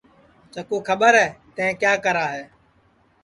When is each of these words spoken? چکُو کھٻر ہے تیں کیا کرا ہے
چکُو 0.53 0.77
کھٻر 0.87 1.13
ہے 1.21 1.27
تیں 1.55 1.71
کیا 1.81 1.93
کرا 2.03 2.25
ہے 2.35 2.43